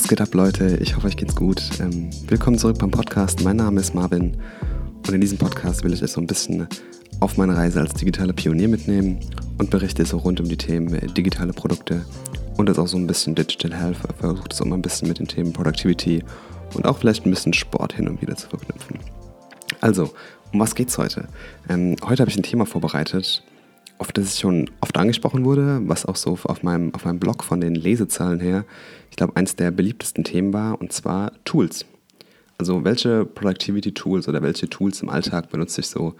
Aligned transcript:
geht 0.00 0.22
ab, 0.22 0.32
Leute? 0.32 0.78
Ich 0.80 0.96
hoffe, 0.96 1.06
euch 1.06 1.18
geht's 1.18 1.36
gut. 1.36 1.62
Ähm, 1.78 2.08
willkommen 2.26 2.56
zurück 2.56 2.78
beim 2.78 2.90
Podcast. 2.90 3.44
Mein 3.44 3.56
Name 3.56 3.78
ist 3.78 3.94
Marvin 3.94 4.38
und 5.06 5.12
in 5.12 5.20
diesem 5.20 5.36
Podcast 5.36 5.84
will 5.84 5.92
ich 5.92 6.02
euch 6.02 6.12
so 6.12 6.20
ein 6.22 6.26
bisschen 6.26 6.66
auf 7.20 7.36
meine 7.36 7.54
Reise 7.54 7.80
als 7.80 7.92
digitaler 7.92 8.32
Pionier 8.32 8.68
mitnehmen 8.68 9.20
und 9.58 9.68
berichte 9.68 10.06
so 10.06 10.16
rund 10.16 10.40
um 10.40 10.48
die 10.48 10.56
Themen 10.56 10.94
äh, 10.94 11.08
digitale 11.08 11.52
Produkte 11.52 12.06
und 12.56 12.70
das 12.70 12.78
auch 12.78 12.86
so 12.86 12.96
ein 12.96 13.06
bisschen 13.06 13.34
Digital 13.34 13.74
Health. 13.78 13.98
Versucht 14.18 14.54
es 14.54 14.62
auch 14.62 14.64
mal 14.64 14.76
ein 14.76 14.82
bisschen 14.82 15.08
mit 15.08 15.18
den 15.18 15.28
Themen 15.28 15.52
Productivity 15.52 16.24
und 16.72 16.86
auch 16.86 16.96
vielleicht 16.96 17.26
ein 17.26 17.30
bisschen 17.30 17.52
Sport 17.52 17.92
hin 17.92 18.08
und 18.08 18.22
wieder 18.22 18.34
zu 18.34 18.48
verknüpfen. 18.48 18.98
Also, 19.82 20.14
um 20.54 20.60
was 20.60 20.74
geht's 20.74 20.96
heute? 20.96 21.28
Ähm, 21.68 21.96
heute 22.02 22.22
habe 22.22 22.30
ich 22.30 22.36
ein 22.38 22.42
Thema 22.42 22.64
vorbereitet, 22.64 23.42
auf 24.02 24.10
das 24.10 24.34
ich 24.34 24.40
schon 24.40 24.68
oft 24.80 24.96
angesprochen 24.98 25.44
wurde, 25.44 25.80
was 25.84 26.06
auch 26.06 26.16
so 26.16 26.36
auf 26.42 26.64
meinem, 26.64 26.92
auf 26.92 27.04
meinem 27.04 27.20
Blog 27.20 27.44
von 27.44 27.60
den 27.60 27.76
Lesezahlen 27.76 28.40
her, 28.40 28.64
ich 29.10 29.16
glaube, 29.16 29.36
eins 29.36 29.54
der 29.54 29.70
beliebtesten 29.70 30.24
Themen 30.24 30.52
war, 30.52 30.80
und 30.80 30.92
zwar 30.92 31.32
Tools. 31.44 31.86
Also 32.58 32.82
welche 32.82 33.24
Productivity 33.24 33.92
Tools 33.92 34.26
oder 34.28 34.42
welche 34.42 34.68
Tools 34.68 35.02
im 35.02 35.08
Alltag 35.08 35.50
benutze 35.50 35.82
ich 35.82 35.86
so, 35.86 36.14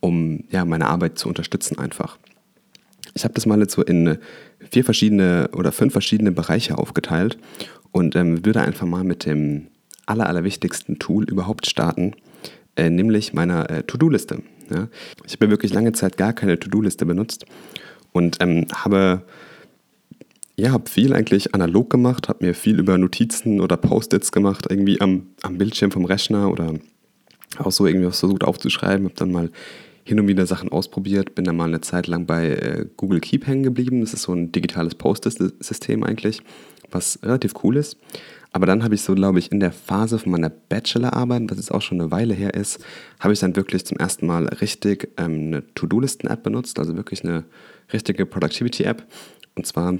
um 0.00 0.44
ja, 0.50 0.66
meine 0.66 0.88
Arbeit 0.88 1.18
zu 1.18 1.26
unterstützen 1.26 1.78
einfach. 1.78 2.18
Ich 3.14 3.24
habe 3.24 3.32
das 3.32 3.46
mal 3.46 3.58
jetzt 3.60 3.72
so 3.72 3.82
in 3.82 4.18
vier 4.70 4.84
verschiedene 4.84 5.48
oder 5.56 5.72
fünf 5.72 5.92
verschiedene 5.92 6.32
Bereiche 6.32 6.76
aufgeteilt 6.76 7.38
und 7.92 8.14
ähm, 8.14 8.44
würde 8.44 8.60
einfach 8.60 8.86
mal 8.86 9.04
mit 9.04 9.24
dem 9.24 9.68
aller, 10.04 10.26
allerwichtigsten 10.26 10.98
Tool 10.98 11.24
überhaupt 11.24 11.66
starten, 11.66 12.12
äh, 12.76 12.90
nämlich 12.90 13.32
meiner 13.32 13.70
äh, 13.70 13.82
To-Do-Liste. 13.84 14.42
Ja? 14.70 14.88
Ich 15.26 15.34
habe 15.34 15.50
wirklich 15.50 15.72
lange 15.72 15.92
Zeit 15.92 16.16
gar 16.16 16.32
keine 16.32 16.58
To-Do-Liste 16.58 17.06
benutzt 17.06 17.46
und 18.12 18.38
ähm, 18.40 18.66
habe 18.74 19.22
ja, 20.56 20.70
habe 20.72 20.88
viel 20.88 21.14
eigentlich 21.14 21.54
analog 21.54 21.90
gemacht, 21.90 22.28
habe 22.28 22.46
mir 22.46 22.54
viel 22.54 22.78
über 22.78 22.98
Notizen 22.98 23.60
oder 23.60 23.76
Post-its 23.76 24.32
gemacht, 24.32 24.66
irgendwie 24.68 25.00
am, 25.00 25.28
am 25.42 25.58
Bildschirm 25.58 25.90
vom 25.90 26.04
Rechner 26.04 26.50
oder 26.50 26.74
auch 27.58 27.72
so 27.72 27.86
irgendwie 27.86 28.06
was 28.06 28.20
versucht 28.20 28.44
aufzuschreiben, 28.44 29.06
habe 29.06 29.14
dann 29.16 29.32
mal 29.32 29.50
hin 30.04 30.18
und 30.18 30.28
wieder 30.28 30.46
Sachen 30.46 30.70
ausprobiert, 30.70 31.34
bin 31.34 31.44
dann 31.44 31.56
mal 31.56 31.68
eine 31.68 31.80
Zeit 31.80 32.06
lang 32.06 32.26
bei 32.26 32.50
äh, 32.50 32.86
Google 32.96 33.20
Keep 33.20 33.46
hängen 33.46 33.62
geblieben. 33.62 34.00
Das 34.00 34.12
ist 34.12 34.22
so 34.22 34.32
ein 34.32 34.52
digitales 34.52 34.94
Post-it-System 34.94 36.02
eigentlich, 36.02 36.42
was 36.90 37.18
relativ 37.22 37.54
cool 37.62 37.76
ist. 37.76 37.96
Aber 38.52 38.66
dann 38.66 38.84
habe 38.84 38.94
ich 38.94 39.02
so, 39.02 39.14
glaube 39.14 39.38
ich, 39.38 39.50
in 39.50 39.60
der 39.60 39.72
Phase 39.72 40.18
von 40.18 40.32
meiner 40.32 40.50
Bachelorarbeit, 40.50 41.50
was 41.50 41.56
jetzt 41.56 41.72
auch 41.72 41.80
schon 41.80 42.00
eine 42.00 42.10
Weile 42.10 42.34
her 42.34 42.52
ist, 42.54 42.84
habe 43.18 43.32
ich 43.32 43.40
dann 43.40 43.56
wirklich 43.56 43.86
zum 43.86 43.96
ersten 43.96 44.26
Mal 44.26 44.46
richtig 44.46 45.08
ähm, 45.16 45.46
eine 45.46 45.74
To-Do-Listen-App 45.74 46.42
benutzt, 46.42 46.78
also 46.78 46.94
wirklich 46.96 47.24
eine 47.24 47.44
richtige 47.92 48.26
Productivity-App. 48.26 49.06
Und 49.54 49.66
zwar 49.66 49.94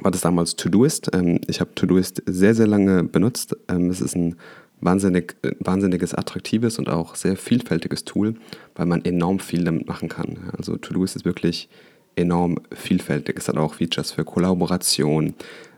war 0.00 0.10
das 0.10 0.20
damals 0.20 0.56
Todoist. 0.56 1.10
Ähm, 1.14 1.40
ich 1.46 1.60
habe 1.60 1.74
Todoist 1.74 2.22
sehr, 2.26 2.54
sehr 2.54 2.66
lange 2.66 3.02
benutzt. 3.02 3.56
Ähm, 3.68 3.88
es 3.88 4.02
ist 4.02 4.14
ein 4.14 4.36
wahnsinnig, 4.80 5.36
wahnsinniges, 5.60 6.14
attraktives 6.14 6.78
und 6.78 6.88
auch 6.88 7.14
sehr 7.14 7.36
vielfältiges 7.36 8.04
Tool, 8.04 8.34
weil 8.74 8.86
man 8.86 9.04
enorm 9.04 9.38
viel 9.38 9.64
damit 9.64 9.86
machen 9.88 10.08
kann. 10.08 10.50
Also 10.56 10.76
Todoist 10.76 11.16
ist 11.16 11.24
wirklich 11.24 11.68
enorm 12.16 12.58
vielfältig. 12.72 13.38
Es 13.38 13.48
hat 13.48 13.56
auch 13.56 13.74
Features 13.74 14.12
für 14.12 14.24
Kollaboration, 14.24 15.34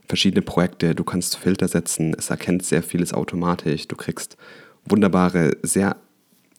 verschiedene 0.08 0.42
Projekte, 0.42 0.94
du 0.94 1.04
kannst 1.04 1.36
Filter 1.36 1.68
setzen, 1.68 2.14
es 2.16 2.30
erkennt 2.30 2.64
sehr 2.64 2.82
vieles 2.82 3.12
automatisch, 3.12 3.88
du 3.88 3.96
kriegst 3.96 4.36
wunderbare, 4.84 5.56
sehr, 5.62 5.96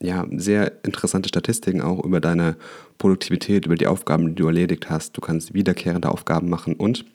ja, 0.02 0.26
sehr 0.32 0.84
interessante 0.84 1.30
Statistiken 1.30 1.82
auch 1.82 2.04
über 2.04 2.20
deine 2.20 2.56
Produktivität, 2.98 3.66
über 3.66 3.76
die 3.76 3.88
Aufgaben, 3.88 4.30
die 4.30 4.36
du 4.36 4.48
erledigt 4.48 4.90
hast. 4.90 5.16
Du 5.18 5.22
kannst 5.22 5.54
wiederkehrende 5.54 6.10
Aufgaben 6.10 6.50
machen 6.50 6.76
und 6.76 7.06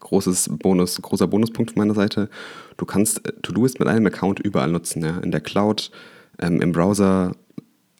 großes 0.00 0.50
Bonus, 0.58 1.00
großer 1.00 1.26
Bonuspunkt 1.26 1.72
von 1.72 1.80
meiner 1.80 1.94
Seite, 1.94 2.28
du 2.76 2.86
kannst 2.86 3.26
äh, 3.26 3.32
To-Doist 3.42 3.78
mit 3.78 3.88
einem 3.88 4.06
Account 4.06 4.40
überall 4.40 4.70
nutzen, 4.70 5.02
ja, 5.02 5.18
in 5.18 5.30
der 5.30 5.40
Cloud, 5.40 5.90
ähm, 6.38 6.60
im 6.60 6.72
Browser, 6.72 7.32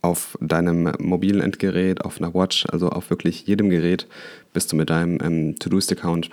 auf 0.03 0.37
deinem 0.41 0.93
mobilen 0.99 1.41
Endgerät, 1.41 2.05
auf 2.05 2.21
einer 2.21 2.35
Watch, 2.35 2.67
also 2.71 2.91
auf 2.91 3.09
wirklich 3.09 3.47
jedem 3.47 3.71
Gerät 3.71 4.09
bist 4.53 4.73
du 4.73 4.77
mit 4.77 4.91
deinem 4.91 5.19
ähm, 5.23 5.57
To-Doist-Account 5.59 6.31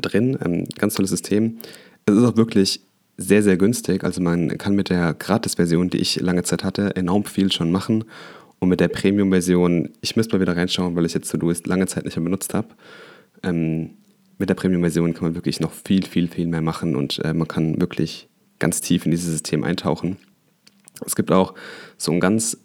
drin. 0.00 0.38
Ähm, 0.44 0.66
ganz 0.78 0.94
tolles 0.94 1.10
System. 1.10 1.58
Es 2.06 2.16
ist 2.16 2.24
auch 2.24 2.36
wirklich 2.36 2.80
sehr, 3.16 3.42
sehr 3.42 3.56
günstig. 3.56 4.04
Also 4.04 4.20
man 4.20 4.56
kann 4.58 4.74
mit 4.74 4.90
der 4.90 5.14
Gratis-Version, 5.14 5.90
die 5.90 5.98
ich 5.98 6.20
lange 6.20 6.42
Zeit 6.42 6.64
hatte, 6.64 6.96
enorm 6.96 7.24
viel 7.24 7.52
schon 7.52 7.70
machen. 7.70 8.04
Und 8.58 8.68
mit 8.68 8.80
der 8.80 8.88
Premium-Version, 8.88 9.90
ich 10.00 10.16
müsste 10.16 10.36
mal 10.36 10.40
wieder 10.40 10.56
reinschauen, 10.56 10.94
weil 10.94 11.04
ich 11.04 11.14
jetzt 11.14 11.30
Todoist 11.30 11.66
lange 11.66 11.86
Zeit 11.86 12.04
nicht 12.04 12.16
mehr 12.16 12.24
benutzt 12.24 12.54
habe. 12.54 12.68
Ähm, 13.42 13.90
mit 14.38 14.48
der 14.48 14.54
Premium-Version 14.54 15.14
kann 15.14 15.24
man 15.24 15.34
wirklich 15.34 15.60
noch 15.60 15.72
viel, 15.72 16.06
viel, 16.06 16.28
viel 16.28 16.46
mehr 16.46 16.62
machen 16.62 16.96
und 16.96 17.18
äh, 17.24 17.34
man 17.34 17.48
kann 17.48 17.80
wirklich 17.80 18.28
ganz 18.58 18.80
tief 18.80 19.04
in 19.04 19.10
dieses 19.10 19.30
System 19.30 19.64
eintauchen. 19.64 20.16
Es 21.04 21.16
gibt 21.16 21.32
auch 21.32 21.54
so 21.98 22.12
ein 22.12 22.20
ganz 22.20 22.58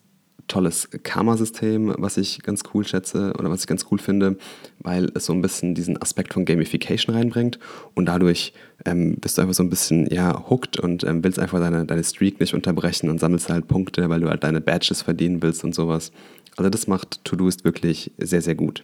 tolles 0.48 0.90
Karma-System, 1.04 1.96
was 1.98 2.18
ich 2.18 2.42
ganz 2.42 2.64
cool 2.74 2.86
schätze 2.86 3.34
oder 3.38 3.50
was 3.50 3.62
ich 3.62 3.68
ganz 3.68 3.86
cool 3.92 4.00
finde, 4.00 4.38
weil 4.80 5.12
es 5.14 5.26
so 5.26 5.34
ein 5.34 5.42
bisschen 5.42 5.76
diesen 5.76 6.02
Aspekt 6.02 6.34
von 6.34 6.46
Gamification 6.46 7.16
reinbringt 7.16 7.60
und 7.96 8.06
dadurch 8.06 8.54
ähm, 8.86 9.18
bist 9.18 9.38
du 9.38 9.42
einfach 9.42 9.54
so 9.56 9.64
ein 9.64 9.70
bisschen 9.70 10.08
ja, 10.08 10.50
hooked 10.50 10.80
und 10.80 11.04
ähm, 11.04 11.24
willst 11.24 11.40
einfach 11.40 11.60
deine, 11.60 11.86
deine 11.86 12.04
Streak 12.04 12.40
nicht 12.40 12.54
unterbrechen 12.54 13.10
und 13.10 13.20
sammelst 13.20 13.50
halt 13.50 13.68
Punkte, 13.68 14.10
weil 14.10 14.22
du 14.22 14.30
halt 14.30 14.44
deine 14.44 14.62
Badges 14.62 15.02
verdienen 15.02 15.42
willst 15.42 15.64
und 15.64 15.76
sowas. 15.76 16.12
Also 16.56 16.70
das 16.70 16.88
macht 16.88 17.24
To-Doist 17.26 17.64
wirklich 17.64 18.12
sehr, 18.18 18.42
sehr 18.42 18.56
gut. 18.56 18.84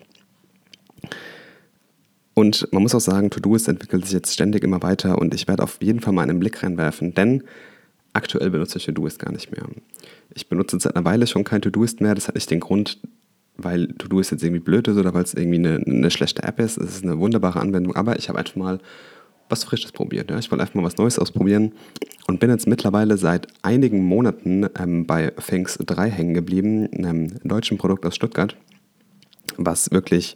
Und 2.33 2.67
man 2.71 2.81
muss 2.81 2.95
auch 2.95 3.01
sagen, 3.01 3.29
To-Doist 3.29 3.67
entwickelt 3.67 4.05
sich 4.05 4.13
jetzt 4.13 4.33
ständig 4.33 4.63
immer 4.63 4.81
weiter 4.81 5.17
und 5.19 5.33
ich 5.33 5.47
werde 5.47 5.63
auf 5.63 5.77
jeden 5.81 5.99
Fall 5.99 6.13
mal 6.13 6.23
einen 6.23 6.39
Blick 6.39 6.63
reinwerfen, 6.63 7.13
denn 7.13 7.43
aktuell 8.13 8.49
benutze 8.49 8.77
ich 8.77 8.85
To-Doist 8.85 9.19
gar 9.19 9.31
nicht 9.31 9.51
mehr. 9.51 9.65
Ich 10.33 10.47
benutze 10.47 10.79
seit 10.79 10.95
einer 10.95 11.05
Weile 11.05 11.27
schon 11.27 11.43
kein 11.43 11.61
Todoist 11.61 12.01
mehr. 12.01 12.15
Das 12.15 12.27
hat 12.27 12.35
nicht 12.35 12.49
den 12.49 12.59
Grund, 12.59 12.99
weil 13.57 13.87
Todoist 13.87 14.31
jetzt 14.31 14.43
irgendwie 14.43 14.61
blöd 14.61 14.87
ist 14.87 14.97
oder 14.97 15.13
weil 15.13 15.23
es 15.23 15.33
irgendwie 15.33 15.59
eine, 15.59 15.83
eine, 15.85 16.11
schlechte 16.11 16.43
App 16.43 16.59
ist. 16.59 16.77
Es 16.77 16.97
ist 16.97 17.03
eine 17.03 17.19
wunderbare 17.19 17.59
Anwendung, 17.59 17.95
aber 17.95 18.17
ich 18.17 18.29
habe 18.29 18.39
einfach 18.39 18.55
mal 18.55 18.79
was 19.49 19.63
Frisches 19.63 19.91
probiert. 19.91 20.31
Ja? 20.31 20.39
Ich 20.39 20.49
wollte 20.49 20.61
einfach 20.61 20.75
mal 20.75 20.83
was 20.83 20.97
Neues 20.97 21.19
ausprobieren 21.19 21.73
und 22.27 22.39
bin 22.39 22.49
jetzt 22.49 22.67
mittlerweile 22.67 23.17
seit 23.17 23.47
einigen 23.61 24.03
Monaten 24.03 24.67
ähm, 24.79 25.05
bei 25.05 25.31
Things 25.31 25.77
3 25.77 26.09
hängen 26.09 26.33
geblieben, 26.33 26.89
einem 26.93 27.27
deutschen 27.43 27.77
Produkt 27.77 28.05
aus 28.05 28.15
Stuttgart, 28.15 28.55
was 29.57 29.91
wirklich 29.91 30.35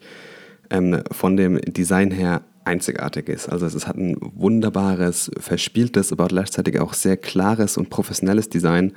ähm, 0.70 1.02
von 1.12 1.38
dem 1.38 1.60
Design 1.62 2.12
her 2.12 2.42
einzigartig 2.68 3.30
ist. 3.30 3.50
Also 3.50 3.66
es 3.66 3.88
hat 3.88 3.98
ein 3.98 4.16
wunderbares, 4.20 5.32
verspieltes, 5.40 6.12
aber 6.12 6.28
gleichzeitig 6.28 6.80
auch 6.80 6.94
sehr 6.94 7.18
klares 7.18 7.78
und 7.78 7.90
professionelles 7.90 8.50
Design 8.50 8.94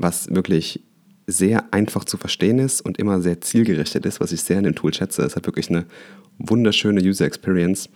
was 0.00 0.28
wirklich 0.30 0.82
sehr 1.26 1.72
einfach 1.72 2.04
zu 2.04 2.16
verstehen 2.16 2.58
ist 2.58 2.80
und 2.80 2.98
immer 2.98 3.20
sehr 3.20 3.40
zielgerichtet 3.40 4.06
ist, 4.06 4.20
was 4.20 4.32
ich 4.32 4.42
sehr 4.42 4.58
an 4.58 4.64
dem 4.64 4.74
Tool 4.74 4.94
schätze. 4.94 5.22
Es 5.22 5.36
hat 5.36 5.46
wirklich 5.46 5.68
eine 5.68 5.84
wunderschöne 6.38 7.02
User 7.02 7.26
Experience. 7.26 7.90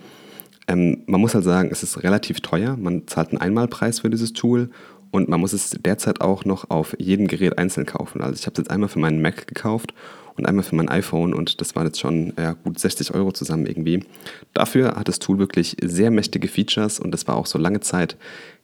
Ähm, 0.68 1.02
man 1.06 1.20
muss 1.20 1.34
halt 1.34 1.44
sagen, 1.44 1.70
es 1.72 1.82
ist 1.82 2.02
relativ 2.02 2.40
teuer. 2.40 2.76
Man 2.76 3.06
zahlt 3.06 3.30
einen 3.30 3.40
Einmalpreis 3.40 4.00
für 4.00 4.10
dieses 4.10 4.32
Tool 4.32 4.70
und 5.12 5.28
man 5.28 5.38
muss 5.38 5.52
es 5.52 5.70
derzeit 5.70 6.20
auch 6.20 6.44
noch 6.44 6.70
auf 6.70 6.96
jedem 6.98 7.28
Gerät 7.28 7.58
einzeln 7.58 7.86
kaufen. 7.86 8.22
Also 8.22 8.34
ich 8.34 8.46
habe 8.46 8.54
es 8.54 8.58
jetzt 8.58 8.70
einmal 8.70 8.88
für 8.88 8.98
meinen 8.98 9.22
Mac 9.22 9.46
gekauft 9.46 9.94
und 10.36 10.46
einmal 10.46 10.64
für 10.64 10.74
mein 10.74 10.88
iPhone 10.88 11.34
und 11.34 11.60
das 11.60 11.76
waren 11.76 11.86
jetzt 11.86 12.00
schon 12.00 12.32
ja, 12.38 12.54
gut 12.54 12.78
60 12.78 13.14
Euro 13.14 13.30
zusammen 13.30 13.66
irgendwie. 13.66 14.04
Dafür 14.54 14.96
hat 14.96 15.08
das 15.08 15.18
Tool 15.18 15.38
wirklich 15.38 15.76
sehr 15.84 16.10
mächtige 16.10 16.48
Features 16.48 16.98
und 16.98 17.12
das 17.12 17.28
war 17.28 17.36
auch 17.36 17.44
so 17.44 17.58
lange 17.58 17.80
Zeit 17.80 18.16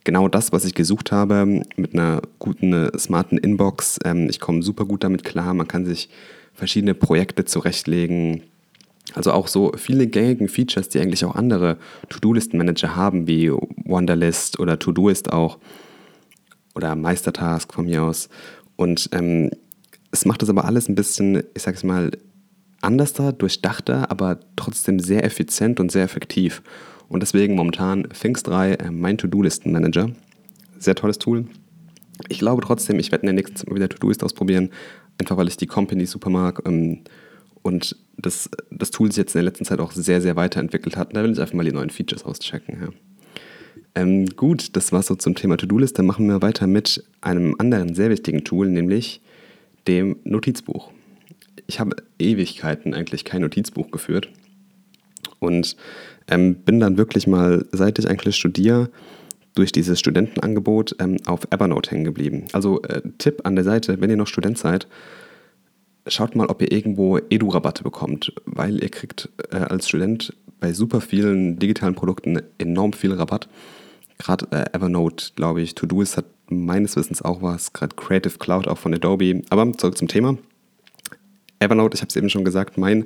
genau 0.03 0.27
das, 0.27 0.51
was 0.51 0.65
ich 0.65 0.73
gesucht 0.73 1.11
habe, 1.11 1.61
mit 1.75 1.93
einer 1.93 2.23
guten, 2.39 2.89
smarten 2.97 3.37
Inbox. 3.37 3.99
Ähm, 4.03 4.27
ich 4.27 4.39
komme 4.39 4.63
super 4.63 4.85
gut 4.85 5.03
damit 5.03 5.23
klar, 5.23 5.53
man 5.53 5.67
kann 5.67 5.85
sich 5.85 6.09
verschiedene 6.55 6.95
Projekte 6.95 7.45
zurechtlegen. 7.45 8.41
Also 9.13 9.31
auch 9.31 9.47
so 9.47 9.71
viele 9.75 10.07
gängigen 10.07 10.49
Features, 10.49 10.89
die 10.89 10.99
eigentlich 10.99 11.25
auch 11.25 11.35
andere 11.35 11.77
To-Do-Listen-Manager 12.09 12.95
haben, 12.95 13.27
wie 13.27 13.51
Wonderlist 13.51 14.59
oder 14.59 14.79
Todoist 14.79 15.31
auch 15.31 15.59
oder 16.75 16.95
Meistertask 16.95 17.73
von 17.73 17.85
mir 17.85 18.03
aus. 18.03 18.29
Und 18.75 19.09
ähm, 19.11 19.51
es 20.11 20.25
macht 20.25 20.41
das 20.41 20.49
aber 20.49 20.65
alles 20.65 20.89
ein 20.89 20.95
bisschen, 20.95 21.43
ich 21.53 21.63
sag's 21.63 21.83
mal, 21.83 22.11
anders 22.81 23.13
da, 23.13 23.31
durchdachter, 23.31 24.09
aber 24.09 24.39
trotzdem 24.55 24.99
sehr 24.99 25.23
effizient 25.23 25.79
und 25.79 25.91
sehr 25.91 26.03
effektiv. 26.03 26.61
Und 27.09 27.21
deswegen 27.21 27.55
momentan 27.55 28.07
Things 28.09 28.43
3 28.43 28.73
äh, 28.73 28.91
mein 28.91 29.17
To-Do-Listen-Manager. 29.17 30.11
Sehr 30.77 30.95
tolles 30.95 31.17
Tool. 31.17 31.45
Ich 32.27 32.39
glaube 32.39 32.61
trotzdem, 32.61 32.99
ich 32.99 33.11
werde 33.11 33.23
in 33.23 33.27
der 33.27 33.35
nächsten 33.35 33.55
Zeit 33.55 33.69
mal 33.69 33.75
wieder 33.75 33.89
To-Do-List 33.89 34.23
ausprobieren, 34.23 34.69
einfach 35.17 35.37
weil 35.37 35.47
ich 35.47 35.57
die 35.57 35.67
Company 35.67 36.05
super 36.05 36.29
mag 36.29 36.61
ähm, 36.65 37.01
und 37.61 37.95
das, 38.17 38.49
das 38.71 38.91
Tool 38.91 39.07
sich 39.11 39.17
jetzt 39.17 39.35
in 39.35 39.39
der 39.39 39.51
letzten 39.51 39.65
Zeit 39.65 39.79
auch 39.79 39.91
sehr, 39.91 40.21
sehr 40.21 40.35
weiterentwickelt 40.35 40.97
hat. 40.97 41.15
Da 41.15 41.23
will 41.23 41.31
ich 41.31 41.39
einfach 41.39 41.53
mal 41.53 41.65
die 41.65 41.71
neuen 41.71 41.89
Features 41.89 42.23
auschecken. 42.23 42.77
Ja. 42.81 42.89
Ähm, 43.95 44.27
gut, 44.27 44.75
das 44.75 44.91
war 44.91 45.01
so 45.01 45.15
zum 45.15 45.35
Thema 45.35 45.57
To-Do-List. 45.57 45.97
Dann 45.97 46.05
machen 46.05 46.27
wir 46.27 46.41
weiter 46.41 46.67
mit 46.67 47.03
einem 47.21 47.55
anderen 47.57 47.95
sehr 47.95 48.09
wichtigen 48.09 48.43
Tool, 48.43 48.69
nämlich 48.69 49.21
dem 49.87 50.17
Notizbuch. 50.23 50.91
Ich 51.67 51.79
habe 51.79 51.95
Ewigkeiten 52.17 52.93
eigentlich 52.93 53.25
kein 53.25 53.41
Notizbuch 53.41 53.91
geführt. 53.91 54.29
Und 55.39 55.75
ähm, 56.27 56.55
bin 56.55 56.79
dann 56.79 56.97
wirklich 56.97 57.27
mal, 57.27 57.65
seit 57.71 57.99
ich 57.99 58.09
eigentlich 58.09 58.35
studiere, 58.35 58.89
durch 59.55 59.71
dieses 59.71 59.99
Studentenangebot 59.99 60.95
ähm, 60.99 61.17
auf 61.25 61.41
Evernote 61.49 61.91
hängen 61.91 62.03
geblieben. 62.03 62.45
Also 62.53 62.81
äh, 62.83 63.01
Tipp 63.17 63.41
an 63.45 63.55
der 63.55 63.63
Seite, 63.63 63.99
wenn 63.99 64.09
ihr 64.09 64.17
noch 64.17 64.27
Student 64.27 64.57
seid, 64.57 64.87
schaut 66.07 66.35
mal, 66.35 66.47
ob 66.47 66.61
ihr 66.61 66.71
irgendwo 66.71 67.17
Edu-Rabatte 67.17 67.83
bekommt, 67.83 68.33
weil 68.45 68.81
ihr 68.81 68.89
kriegt 68.89 69.29
äh, 69.51 69.57
als 69.57 69.87
Student 69.87 70.33
bei 70.59 70.73
super 70.73 71.01
vielen 71.01 71.59
digitalen 71.59 71.95
Produkten 71.95 72.41
enorm 72.57 72.93
viel 72.93 73.13
Rabatt. 73.13 73.47
Gerade 74.17 74.47
äh, 74.51 74.75
Evernote, 74.75 75.31
glaube 75.35 75.61
ich, 75.61 75.75
Todoist 75.75 76.17
hat 76.17 76.25
meines 76.49 76.95
Wissens 76.95 77.21
auch 77.21 77.41
was, 77.41 77.73
gerade 77.73 77.95
Creative 77.95 78.37
Cloud 78.37 78.67
auch 78.67 78.77
von 78.77 78.93
Adobe. 78.93 79.41
Aber 79.49 79.71
zurück 79.77 79.97
zum 79.97 80.07
Thema. 80.07 80.37
Evernote, 81.59 81.95
ich 81.95 82.01
habe 82.01 82.09
es 82.09 82.15
eben 82.15 82.29
schon 82.29 82.43
gesagt, 82.43 82.77
mein 82.77 83.05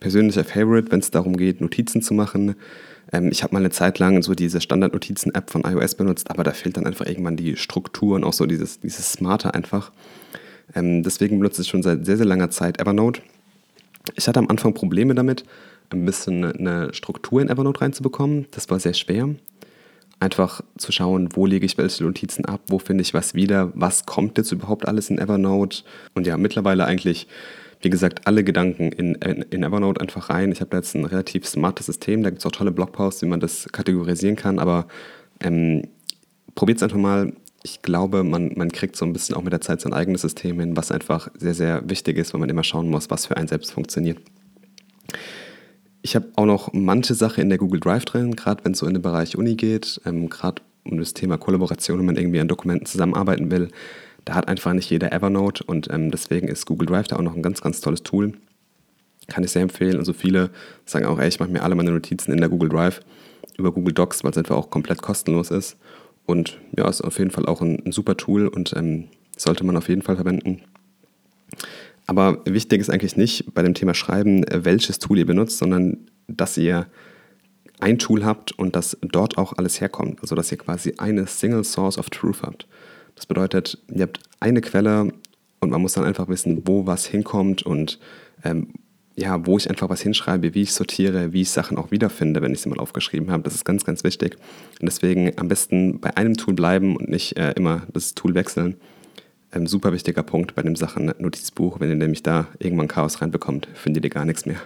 persönlicher 0.00 0.44
Favorite, 0.44 0.90
wenn 0.92 1.00
es 1.00 1.10
darum 1.10 1.36
geht, 1.36 1.60
Notizen 1.60 2.02
zu 2.02 2.14
machen. 2.14 2.54
Ähm, 3.12 3.30
ich 3.30 3.42
habe 3.42 3.54
mal 3.54 3.60
eine 3.60 3.70
Zeit 3.70 3.98
lang 3.98 4.22
so 4.22 4.34
diese 4.34 4.60
Standard-Notizen-App 4.60 5.50
von 5.50 5.62
iOS 5.62 5.94
benutzt, 5.94 6.30
aber 6.30 6.44
da 6.44 6.52
fehlt 6.52 6.76
dann 6.76 6.86
einfach 6.86 7.06
irgendwann 7.06 7.36
die 7.36 7.56
Struktur 7.56 8.16
und 8.16 8.24
auch 8.24 8.32
so 8.32 8.46
dieses, 8.46 8.80
dieses 8.80 9.12
Smarte 9.12 9.54
einfach. 9.54 9.92
Ähm, 10.74 11.02
deswegen 11.02 11.38
benutze 11.38 11.62
ich 11.62 11.68
schon 11.68 11.82
seit 11.82 12.04
sehr, 12.04 12.16
sehr 12.16 12.26
langer 12.26 12.50
Zeit 12.50 12.80
Evernote. 12.80 13.22
Ich 14.14 14.28
hatte 14.28 14.38
am 14.38 14.48
Anfang 14.48 14.74
Probleme 14.74 15.14
damit, 15.14 15.44
ein 15.90 16.04
bisschen 16.04 16.44
eine 16.44 16.92
Struktur 16.94 17.40
in 17.40 17.48
Evernote 17.48 17.80
reinzubekommen. 17.80 18.46
Das 18.50 18.70
war 18.70 18.80
sehr 18.80 18.94
schwer. 18.94 19.34
Einfach 20.18 20.62
zu 20.78 20.92
schauen, 20.92 21.28
wo 21.34 21.46
lege 21.46 21.66
ich 21.66 21.76
welche 21.76 22.04
Notizen 22.04 22.46
ab, 22.46 22.60
wo 22.68 22.78
finde 22.78 23.02
ich 23.02 23.12
was 23.12 23.34
wieder, 23.34 23.70
was 23.74 24.06
kommt 24.06 24.38
jetzt 24.38 24.52
überhaupt 24.52 24.88
alles 24.88 25.10
in 25.10 25.18
Evernote. 25.18 25.82
Und 26.14 26.26
ja, 26.26 26.36
mittlerweile 26.36 26.86
eigentlich, 26.86 27.28
wie 27.82 27.90
gesagt, 27.90 28.26
alle 28.26 28.42
Gedanken 28.42 28.92
in, 28.92 29.14
in, 29.16 29.42
in 29.42 29.62
Evernote 29.62 30.00
einfach 30.00 30.30
rein. 30.30 30.52
Ich 30.52 30.60
habe 30.60 30.70
da 30.70 30.78
jetzt 30.78 30.94
ein 30.94 31.04
relativ 31.04 31.46
smartes 31.46 31.86
System, 31.86 32.22
da 32.22 32.30
gibt 32.30 32.40
es 32.40 32.46
auch 32.46 32.52
tolle 32.52 32.72
Blogposts, 32.72 33.22
wie 33.22 33.26
man 33.26 33.40
das 33.40 33.68
kategorisieren 33.72 34.36
kann, 34.36 34.58
aber 34.58 34.86
ähm, 35.40 35.82
probiert 36.54 36.78
es 36.78 36.82
einfach 36.82 36.98
mal 36.98 37.32
ich 37.66 37.82
glaube, 37.82 38.22
man, 38.22 38.52
man 38.54 38.70
kriegt 38.70 38.94
so 38.94 39.04
ein 39.04 39.12
bisschen 39.12 39.34
auch 39.34 39.42
mit 39.42 39.52
der 39.52 39.60
Zeit 39.60 39.80
sein 39.80 39.92
eigenes 39.92 40.20
System 40.20 40.60
hin, 40.60 40.76
was 40.76 40.92
einfach 40.92 41.28
sehr, 41.36 41.52
sehr 41.52 41.88
wichtig 41.90 42.16
ist, 42.16 42.32
weil 42.32 42.38
man 42.38 42.48
immer 42.48 42.62
schauen 42.62 42.88
muss, 42.88 43.10
was 43.10 43.26
für 43.26 43.36
einen 43.36 43.48
selbst 43.48 43.72
funktioniert. 43.72 44.18
Ich 46.06 46.14
habe 46.14 46.28
auch 46.36 46.46
noch 46.46 46.72
manche 46.72 47.14
Sachen 47.14 47.40
in 47.40 47.48
der 47.48 47.58
Google 47.58 47.80
Drive 47.80 48.04
drin, 48.04 48.36
gerade 48.36 48.64
wenn 48.64 48.74
es 48.74 48.78
so 48.78 48.86
in 48.86 48.94
den 48.94 49.02
Bereich 49.02 49.36
Uni 49.36 49.56
geht, 49.56 50.00
ähm, 50.06 50.30
gerade 50.30 50.62
um 50.84 50.98
das 50.98 51.14
Thema 51.14 51.36
Kollaboration, 51.36 51.98
wenn 51.98 52.06
man 52.06 52.16
irgendwie 52.16 52.38
an 52.38 52.46
Dokumenten 52.46 52.86
zusammenarbeiten 52.86 53.50
will. 53.50 53.70
Da 54.24 54.36
hat 54.36 54.46
einfach 54.46 54.72
nicht 54.72 54.88
jeder 54.88 55.12
Evernote 55.12 55.64
und 55.64 55.90
ähm, 55.90 56.12
deswegen 56.12 56.46
ist 56.46 56.64
Google 56.64 56.86
Drive 56.86 57.08
da 57.08 57.16
auch 57.16 57.22
noch 57.22 57.34
ein 57.34 57.42
ganz, 57.42 57.60
ganz 57.60 57.80
tolles 57.80 58.04
Tool. 58.04 58.34
Kann 59.26 59.42
ich 59.42 59.50
sehr 59.50 59.62
empfehlen. 59.62 59.98
Und 59.98 60.04
so 60.04 60.12
viele 60.12 60.50
sagen 60.84 61.06
auch, 61.06 61.18
ey, 61.18 61.26
ich 61.26 61.40
mache 61.40 61.50
mir 61.50 61.64
alle 61.64 61.74
meine 61.74 61.90
Notizen 61.90 62.30
in 62.30 62.38
der 62.38 62.50
Google 62.50 62.68
Drive 62.68 63.00
über 63.58 63.72
Google 63.72 63.92
Docs, 63.92 64.22
weil 64.22 64.30
es 64.30 64.38
einfach 64.38 64.54
auch 64.54 64.70
komplett 64.70 65.02
kostenlos 65.02 65.50
ist. 65.50 65.76
Und 66.24 66.60
ja, 66.78 66.88
ist 66.88 67.00
auf 67.00 67.18
jeden 67.18 67.32
Fall 67.32 67.46
auch 67.46 67.62
ein, 67.62 67.82
ein 67.84 67.90
super 67.90 68.16
Tool 68.16 68.46
und 68.46 68.76
ähm, 68.76 69.08
sollte 69.36 69.66
man 69.66 69.76
auf 69.76 69.88
jeden 69.88 70.02
Fall 70.02 70.14
verwenden. 70.14 70.62
Aber 72.06 72.40
wichtig 72.44 72.80
ist 72.80 72.90
eigentlich 72.90 73.16
nicht 73.16 73.52
bei 73.54 73.62
dem 73.62 73.74
Thema 73.74 73.94
Schreiben, 73.94 74.44
äh, 74.44 74.64
welches 74.64 74.98
Tool 74.98 75.18
ihr 75.18 75.26
benutzt, 75.26 75.58
sondern 75.58 76.06
dass 76.28 76.56
ihr 76.56 76.86
ein 77.80 77.98
Tool 77.98 78.24
habt 78.24 78.52
und 78.52 78.74
dass 78.74 78.96
dort 79.02 79.38
auch 79.38 79.52
alles 79.56 79.80
herkommt. 79.80 80.20
Also 80.22 80.34
dass 80.34 80.50
ihr 80.50 80.58
quasi 80.58 80.94
eine 80.98 81.26
Single 81.26 81.64
Source 81.64 81.98
of 81.98 82.10
Truth 82.10 82.42
habt. 82.42 82.66
Das 83.14 83.26
bedeutet, 83.26 83.78
ihr 83.92 84.02
habt 84.02 84.20
eine 84.40 84.60
Quelle 84.60 85.12
und 85.60 85.70
man 85.70 85.82
muss 85.82 85.94
dann 85.94 86.04
einfach 86.04 86.28
wissen, 86.28 86.62
wo 86.66 86.86
was 86.86 87.06
hinkommt 87.06 87.62
und 87.62 87.98
ähm, 88.44 88.68
ja, 89.16 89.46
wo 89.46 89.56
ich 89.56 89.70
einfach 89.70 89.88
was 89.88 90.02
hinschreibe, 90.02 90.54
wie 90.54 90.62
ich 90.62 90.74
sortiere, 90.74 91.32
wie 91.32 91.40
ich 91.40 91.50
Sachen 91.50 91.78
auch 91.78 91.90
wiederfinde, 91.90 92.42
wenn 92.42 92.52
ich 92.52 92.60
sie 92.60 92.68
mal 92.68 92.78
aufgeschrieben 92.78 93.30
habe. 93.30 93.42
Das 93.42 93.54
ist 93.54 93.64
ganz, 93.64 93.84
ganz 93.84 94.04
wichtig. 94.04 94.36
Und 94.78 94.86
deswegen 94.86 95.32
am 95.38 95.48
besten 95.48 96.00
bei 96.00 96.14
einem 96.18 96.36
Tool 96.36 96.52
bleiben 96.52 96.96
und 96.96 97.08
nicht 97.08 97.36
äh, 97.38 97.52
immer 97.52 97.82
das 97.92 98.14
Tool 98.14 98.34
wechseln. 98.34 98.76
Ein 99.50 99.66
super 99.66 99.92
wichtiger 99.92 100.22
Punkt 100.22 100.54
bei 100.54 100.62
dem 100.62 100.76
Sachen 100.76 101.12
Notizbuch. 101.18 101.80
Wenn 101.80 101.88
ihr 101.88 101.96
nämlich 101.96 102.22
da 102.22 102.48
irgendwann 102.58 102.88
Chaos 102.88 103.22
reinbekommt, 103.22 103.68
findet 103.74 104.04
ihr 104.04 104.10
gar 104.10 104.24
nichts 104.24 104.44
mehr. 104.44 104.60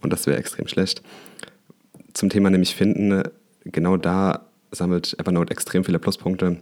Und 0.00 0.12
das 0.12 0.26
wäre 0.26 0.38
extrem 0.38 0.66
schlecht. 0.66 1.02
Zum 2.14 2.30
Thema 2.30 2.50
nämlich 2.50 2.74
finden, 2.74 3.22
genau 3.64 3.96
da 3.96 4.46
sammelt 4.70 5.18
Evernote 5.18 5.50
extrem 5.50 5.84
viele 5.84 5.98
Pluspunkte, 5.98 6.58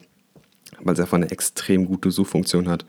weil 0.80 0.94
es 0.94 1.00
einfach 1.00 1.16
eine 1.16 1.30
extrem 1.30 1.86
gute 1.86 2.10
Suchfunktion 2.10 2.68
hat. 2.68 2.84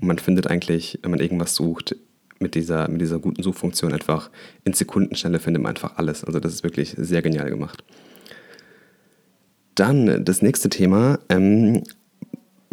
Und 0.00 0.08
man 0.08 0.18
findet 0.18 0.48
eigentlich, 0.48 0.98
wenn 1.02 1.12
man 1.12 1.20
irgendwas 1.20 1.54
sucht, 1.54 1.96
mit 2.40 2.54
dieser, 2.54 2.88
mit 2.88 3.00
dieser 3.00 3.20
guten 3.20 3.42
Suchfunktion 3.42 3.92
einfach 3.92 4.30
in 4.64 4.72
Sekundenschnelle 4.72 5.38
findet 5.38 5.62
man 5.62 5.70
einfach 5.70 5.96
alles. 5.96 6.24
Also 6.24 6.40
das 6.40 6.52
ist 6.52 6.64
wirklich 6.64 6.94
sehr 6.98 7.22
genial 7.22 7.48
gemacht. 7.48 7.84
Dann 9.74 10.24
das 10.24 10.42
nächste 10.42 10.68
Thema. 10.68 11.20
Ähm, 11.28 11.84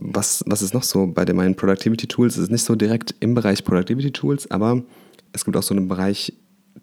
was, 0.02 0.44
was 0.48 0.62
ist 0.62 0.74
noch 0.74 0.84
so 0.84 1.08
bei 1.08 1.26
den, 1.26 1.36
meinen 1.36 1.56
Productivity 1.56 2.08
Tools? 2.08 2.36
Es 2.36 2.44
ist 2.44 2.52
nicht 2.52 2.64
so 2.64 2.76
direkt 2.76 3.16
im 3.20 3.36
Bereich 3.36 3.64
Productivity 3.64 4.12
Tools, 4.12 4.50
aber 4.50 4.82
es 5.32 5.46
gibt 5.46 5.56
auch 5.56 5.64
so 5.64 5.76
einen 5.76 5.88
Bereich 5.88 6.34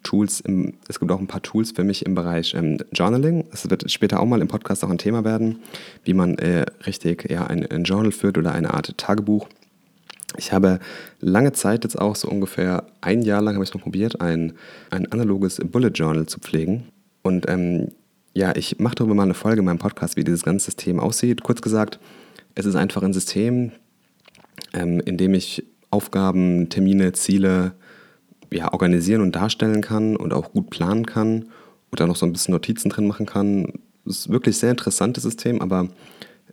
Tools, 0.04 0.40
im, 0.40 0.74
es 0.88 1.00
gibt 1.00 1.10
auch 1.10 1.18
ein 1.18 1.26
paar 1.26 1.42
Tools 1.42 1.72
für 1.72 1.82
mich 1.82 2.06
im 2.06 2.14
Bereich 2.14 2.54
ähm, 2.54 2.78
Journaling. 2.92 3.44
Es 3.52 3.68
wird 3.68 3.90
später 3.90 4.20
auch 4.20 4.26
mal 4.26 4.40
im 4.40 4.48
Podcast 4.48 4.84
auch 4.84 4.90
ein 4.90 4.98
Thema 4.98 5.24
werden, 5.24 5.58
wie 6.04 6.14
man 6.14 6.38
äh, 6.38 6.66
richtig 6.86 7.28
ja, 7.28 7.46
ein, 7.46 7.66
ein 7.66 7.84
Journal 7.84 8.12
führt 8.12 8.38
oder 8.38 8.52
eine 8.52 8.72
Art 8.72 8.96
Tagebuch. 8.96 9.48
Ich 10.36 10.52
habe 10.52 10.78
lange 11.20 11.52
Zeit, 11.52 11.84
jetzt 11.84 11.98
auch 11.98 12.14
so 12.14 12.28
ungefähr 12.28 12.86
ein 13.00 13.22
Jahr 13.22 13.42
lang, 13.42 13.54
habe 13.54 13.64
ich 13.64 13.74
mal 13.74 13.80
probiert, 13.80 14.20
ein, 14.20 14.52
ein 14.90 15.10
analoges 15.10 15.56
Bullet 15.56 15.88
Journal 15.88 16.26
zu 16.26 16.38
pflegen. 16.38 16.84
Und 17.22 17.48
ähm, 17.48 17.88
ja, 18.34 18.54
ich 18.54 18.78
mache 18.78 18.94
darüber 18.96 19.14
mal 19.14 19.24
eine 19.24 19.34
Folge 19.34 19.60
in 19.60 19.64
meinem 19.64 19.78
Podcast, 19.78 20.16
wie 20.16 20.24
dieses 20.24 20.44
ganze 20.44 20.66
System 20.66 21.00
aussieht. 21.00 21.42
Kurz 21.42 21.60
gesagt, 21.60 21.98
es 22.54 22.66
ist 22.66 22.74
einfach 22.74 23.02
ein 23.02 23.12
System, 23.12 23.72
ähm, 24.72 25.00
in 25.00 25.16
dem 25.16 25.34
ich 25.34 25.64
Aufgaben, 25.90 26.68
Termine, 26.68 27.12
Ziele 27.12 27.72
ja, 28.52 28.72
organisieren 28.72 29.22
und 29.22 29.34
darstellen 29.36 29.80
kann 29.80 30.16
und 30.16 30.32
auch 30.32 30.52
gut 30.52 30.70
planen 30.70 31.06
kann 31.06 31.46
und 31.90 32.00
da 32.00 32.06
noch 32.06 32.16
so 32.16 32.26
ein 32.26 32.32
bisschen 32.32 32.52
Notizen 32.52 32.90
drin 32.90 33.06
machen 33.06 33.26
kann. 33.26 33.72
Das 34.04 34.20
ist 34.20 34.28
wirklich 34.30 34.56
ein 34.56 34.60
sehr 34.60 34.70
interessantes 34.70 35.22
System, 35.22 35.60
aber 35.60 35.88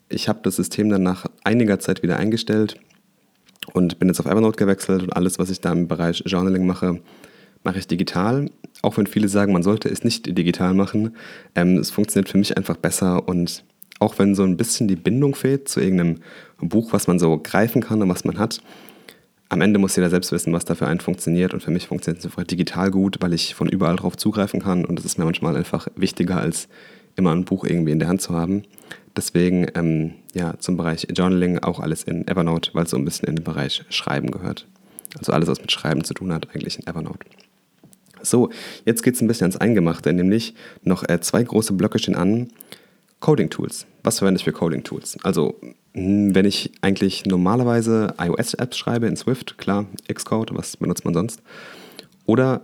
ich 0.09 0.29
habe 0.29 0.39
das 0.43 0.55
System 0.55 0.89
dann 0.89 1.03
nach 1.03 1.25
einiger 1.43 1.79
Zeit 1.79 2.03
wieder 2.03 2.17
eingestellt 2.17 2.77
und 3.73 3.99
bin 3.99 4.07
jetzt 4.07 4.19
auf 4.19 4.25
Evernote 4.25 4.57
gewechselt 4.57 5.03
und 5.03 5.15
alles, 5.15 5.39
was 5.39 5.49
ich 5.49 5.61
da 5.61 5.71
im 5.71 5.87
Bereich 5.87 6.23
Journaling 6.25 6.65
mache, 6.65 7.01
mache 7.63 7.79
ich 7.79 7.87
digital. 7.87 8.49
Auch 8.81 8.97
wenn 8.97 9.07
viele 9.07 9.27
sagen, 9.27 9.53
man 9.53 9.63
sollte 9.63 9.89
es 9.89 10.03
nicht 10.03 10.37
digital 10.37 10.73
machen. 10.73 11.15
Ähm, 11.55 11.77
es 11.77 11.89
funktioniert 11.89 12.29
für 12.29 12.37
mich 12.37 12.55
einfach 12.55 12.77
besser 12.77 13.27
und 13.27 13.63
auch 13.99 14.19
wenn 14.19 14.35
so 14.35 14.43
ein 14.43 14.57
bisschen 14.57 14.87
die 14.87 14.95
Bindung 14.95 15.35
fehlt 15.35 15.69
zu 15.69 15.79
irgendeinem 15.79 16.19
Buch, 16.59 16.93
was 16.93 17.07
man 17.07 17.19
so 17.19 17.37
greifen 17.37 17.81
kann 17.81 18.01
und 18.01 18.09
was 18.09 18.25
man 18.25 18.37
hat, 18.37 18.61
am 19.49 19.61
Ende 19.61 19.79
muss 19.79 19.95
jeder 19.95 20.09
selbst 20.09 20.31
wissen, 20.31 20.53
was 20.53 20.65
da 20.65 20.75
für 20.75 20.87
einen 20.87 20.99
funktioniert. 20.99 21.53
Und 21.53 21.61
für 21.61 21.71
mich 21.71 21.87
funktioniert 21.87 22.19
es 22.19 22.25
einfach 22.25 22.43
digital 22.43 22.91
gut, 22.91 23.17
weil 23.21 23.33
ich 23.33 23.53
von 23.53 23.69
überall 23.69 23.95
drauf 23.95 24.17
zugreifen 24.17 24.61
kann. 24.61 24.85
Und 24.85 24.97
das 24.97 25.05
ist 25.05 25.17
mir 25.17 25.25
manchmal 25.25 25.55
einfach 25.55 25.87
wichtiger, 25.95 26.37
als 26.37 26.67
immer 27.15 27.31
ein 27.31 27.45
Buch 27.45 27.63
irgendwie 27.63 27.91
in 27.91 27.99
der 27.99 28.07
Hand 28.07 28.21
zu 28.21 28.33
haben. 28.33 28.63
Deswegen 29.15 29.67
ähm, 29.75 30.13
ja, 30.33 30.55
zum 30.59 30.77
Bereich 30.77 31.07
Journaling 31.15 31.59
auch 31.59 31.79
alles 31.79 32.03
in 32.03 32.27
Evernote, 32.27 32.71
weil 32.73 32.83
es 32.83 32.89
so 32.89 32.97
ein 32.97 33.05
bisschen 33.05 33.29
in 33.29 33.35
den 33.35 33.43
Bereich 33.43 33.85
Schreiben 33.89 34.31
gehört. 34.31 34.67
Also 35.17 35.31
alles, 35.31 35.47
was 35.47 35.61
mit 35.61 35.71
Schreiben 35.71 36.03
zu 36.03 36.13
tun 36.13 36.33
hat, 36.33 36.53
eigentlich 36.53 36.79
in 36.79 36.87
Evernote. 36.87 37.19
So, 38.21 38.49
jetzt 38.83 39.03
geht 39.03 39.15
es 39.15 39.21
ein 39.21 39.27
bisschen 39.27 39.45
ans 39.45 39.57
Eingemachte, 39.57 40.11
nämlich 40.11 40.55
noch 40.83 41.07
äh, 41.07 41.21
zwei 41.21 41.43
große 41.43 41.73
Blöcke 41.73 41.99
stehen 41.99 42.15
an. 42.15 42.49
Coding-Tools. 43.25 43.87
Was 44.03 44.19
verwende 44.19 44.37
ich 44.37 44.43
für 44.43 44.51
Coding-Tools? 44.51 45.17
Also, 45.23 45.55
hm, 45.95 46.35
wenn 46.35 46.45
ich 46.45 46.73
eigentlich 46.81 47.25
normalerweise 47.25 48.13
iOS-Apps 48.19 48.77
schreibe 48.77 49.07
in 49.07 49.15
Swift, 49.15 49.57
klar, 49.57 49.87
Xcode, 50.07 50.53
was 50.53 50.77
benutzt 50.77 51.05
man 51.05 51.15
sonst? 51.15 51.41
Oder 52.27 52.61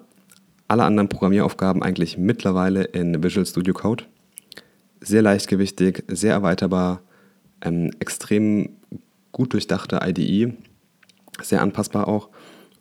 alle 0.68 0.84
anderen 0.84 1.10
Programmieraufgaben 1.10 1.82
eigentlich 1.82 2.20
mittlerweile 2.20 2.84
in 2.84 3.24
Visual 3.24 3.44
Studio 3.44 3.74
Code 3.74 4.04
sehr 5.00 5.24
leichtgewichtig, 5.24 6.04
sehr 6.08 6.34
erweiterbar, 6.34 7.02
ähm, 7.64 7.90
extrem 7.98 8.70
gut 9.32 9.54
durchdachte 9.54 10.02
IDE, 10.04 10.54
sehr 11.42 11.64
anpassbar 11.64 12.08
auch 12.08 12.30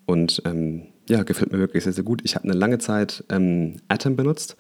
und 0.05 0.43
ähm, 0.45 0.83
ja, 1.09 1.23
gefällt 1.23 1.51
mir 1.51 1.59
wirklich 1.59 1.85
sehr, 1.85 1.95
sehr 1.95 2.05
gut. 2.05 2.21
Ich 2.25 2.35
habe 2.35 2.45
eine 2.45 2.53
lange 2.53 2.77
Zeit 2.77 3.25
ähm, 3.31 3.77
Atom 3.89 4.17
benutzt, 4.17 4.59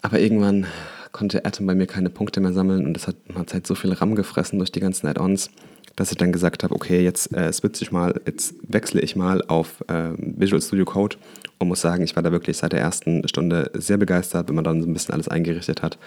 aber 0.00 0.20
irgendwann 0.20 0.66
konnte 1.14 1.46
Atom 1.46 1.66
bei 1.66 1.74
mir 1.74 1.86
keine 1.86 2.10
Punkte 2.10 2.40
mehr 2.40 2.52
sammeln 2.52 2.84
und 2.84 2.92
das 2.92 3.06
hat, 3.06 3.16
hat 3.34 3.54
halt 3.54 3.66
so 3.66 3.74
viel 3.74 3.94
RAM 3.94 4.14
gefressen 4.14 4.58
durch 4.58 4.70
die 4.70 4.80
ganzen 4.80 5.06
Add-ons, 5.06 5.48
dass 5.96 6.10
ich 6.10 6.18
dann 6.18 6.32
gesagt 6.32 6.62
habe, 6.62 6.74
okay, 6.74 7.02
jetzt 7.02 7.32
äh, 7.32 7.50
switche 7.50 7.84
ich 7.84 7.92
mal, 7.92 8.20
jetzt 8.26 8.54
wechsle 8.68 9.00
ich 9.00 9.16
mal 9.16 9.42
auf 9.48 9.82
äh, 9.88 10.10
Visual 10.18 10.60
Studio 10.60 10.84
Code 10.84 11.16
und 11.58 11.68
muss 11.68 11.80
sagen, 11.80 12.04
ich 12.04 12.14
war 12.16 12.22
da 12.22 12.32
wirklich 12.32 12.58
seit 12.58 12.72
der 12.72 12.80
ersten 12.80 13.26
Stunde 13.26 13.70
sehr 13.72 13.96
begeistert, 13.96 14.48
wenn 14.48 14.56
man 14.56 14.64
dann 14.64 14.82
so 14.82 14.88
ein 14.88 14.92
bisschen 14.92 15.14
alles 15.14 15.28
eingerichtet 15.28 15.82
hat 15.82 15.98